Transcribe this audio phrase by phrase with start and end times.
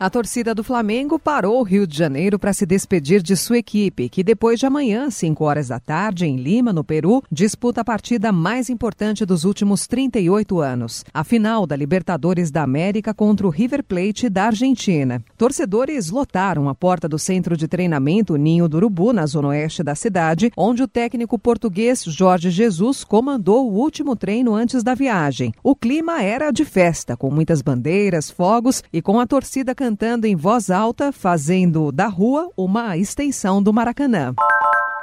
[0.00, 4.08] A torcida do Flamengo parou o Rio de Janeiro para se despedir de sua equipe,
[4.08, 8.30] que depois de amanhã, 5 horas da tarde, em Lima, no Peru, disputa a partida
[8.30, 13.82] mais importante dos últimos 38 anos, a final da Libertadores da América contra o River
[13.82, 15.20] Plate da Argentina.
[15.36, 19.96] Torcedores lotaram a porta do centro de treinamento Ninho do Urubu, na zona oeste da
[19.96, 25.52] cidade, onde o técnico português Jorge Jesus comandou o último treino antes da viagem.
[25.60, 30.26] O clima era de festa, com muitas bandeiras, fogos e com a torcida cantando cantando
[30.26, 34.34] em voz alta, fazendo da rua uma extensão do Maracanã.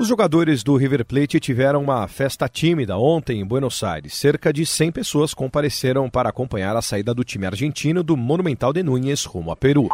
[0.00, 4.14] Os jogadores do River Plate tiveram uma festa tímida ontem em Buenos Aires.
[4.14, 8.82] Cerca de 100 pessoas compareceram para acompanhar a saída do time argentino do Monumental de
[8.82, 9.86] Núñez rumo a Peru.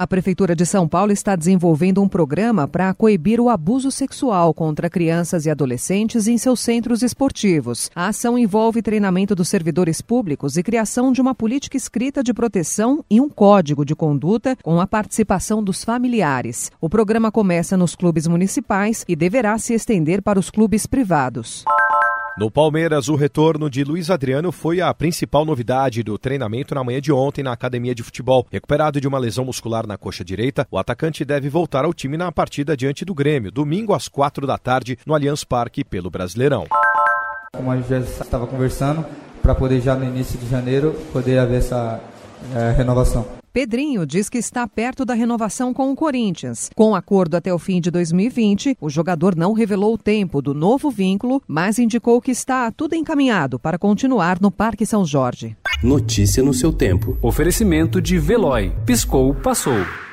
[0.00, 4.88] A Prefeitura de São Paulo está desenvolvendo um programa para coibir o abuso sexual contra
[4.88, 7.90] crianças e adolescentes em seus centros esportivos.
[7.96, 13.04] A ação envolve treinamento dos servidores públicos e criação de uma política escrita de proteção
[13.10, 16.70] e um código de conduta com a participação dos familiares.
[16.80, 21.64] O programa começa nos clubes municipais e deverá se estender para os clubes privados.
[22.38, 27.00] No Palmeiras, o retorno de Luiz Adriano foi a principal novidade do treinamento na manhã
[27.00, 28.46] de ontem na academia de futebol.
[28.48, 32.30] Recuperado de uma lesão muscular na coxa direita, o atacante deve voltar ao time na
[32.30, 36.66] partida diante do Grêmio, domingo às quatro da tarde, no Allianz Parque, pelo Brasileirão.
[37.56, 39.04] Como a gente já estava conversando,
[39.42, 42.00] para poder já no início de janeiro poder haver essa
[42.54, 43.37] é, renovação.
[43.58, 46.70] Pedrinho diz que está perto da renovação com o Corinthians.
[46.76, 50.92] Com acordo até o fim de 2020, o jogador não revelou o tempo do novo
[50.92, 55.56] vínculo, mas indicou que está tudo encaminhado para continuar no Parque São Jorge.
[55.82, 57.18] Notícia no seu tempo.
[57.20, 58.72] Oferecimento de Veloy.
[58.86, 60.07] Piscou, passou.